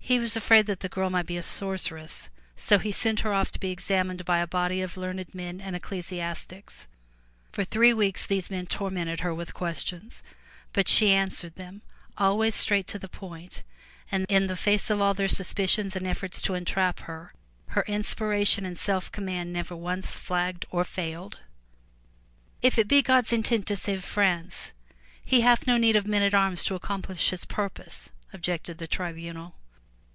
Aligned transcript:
He 0.00 0.18
was 0.18 0.36
afraid 0.36 0.64
that 0.68 0.80
the 0.80 0.88
girl 0.88 1.10
might 1.10 1.26
be 1.26 1.36
a 1.36 1.42
sorceress, 1.42 2.30
so 2.56 2.78
he 2.78 2.92
sent 2.92 3.20
her 3.20 3.34
off 3.34 3.52
to 3.52 3.60
be 3.60 3.70
examined 3.70 4.24
by 4.24 4.38
a 4.38 4.46
body 4.46 4.80
of 4.80 4.96
learned 4.96 5.34
men 5.34 5.60
and 5.60 5.76
ecclesiastics. 5.76 6.86
For 7.52 7.62
three 7.62 7.92
weeks 7.92 8.24
these 8.24 8.50
men 8.50 8.64
tormented 8.66 9.20
her 9.20 9.34
with 9.34 9.52
questions, 9.52 10.22
but 10.72 10.88
she 10.88 11.10
answered 11.12 11.56
them 11.56 11.82
always 12.16 12.54
straight 12.54 12.86
to 12.86 12.98
the 12.98 13.10
point 13.10 13.62
and 14.10 14.24
in 14.30 14.48
face 14.56 14.88
of 14.88 14.98
all 15.02 15.12
their 15.12 15.28
suspicions 15.28 15.94
and 15.94 16.06
efforts 16.06 16.40
to 16.40 16.54
entrap 16.54 17.00
her, 17.00 17.34
her 17.72 17.82
inspiration 17.82 18.64
and 18.64 18.78
self 18.78 19.12
command 19.12 19.52
never 19.52 19.76
once 19.76 20.16
flagged 20.16 20.64
or 20.70 20.84
failed. 20.84 21.40
"If 22.62 22.78
it 22.78 22.88
be 22.88 23.02
God's 23.02 23.30
intent 23.34 23.66
to 23.66 23.76
save 23.76 24.04
France, 24.06 24.72
He 25.22 25.42
hath 25.42 25.66
no 25.66 25.76
need 25.76 25.96
of 25.96 26.06
men 26.06 26.22
at 26.22 26.32
arms 26.32 26.64
to 26.64 26.74
accomplish 26.74 27.28
His 27.28 27.44
purpose," 27.44 28.10
objected 28.32 28.78
the 28.78 28.86
tribunal. 28.88 29.54